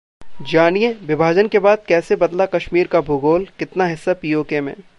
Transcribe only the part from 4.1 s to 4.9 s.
PoK में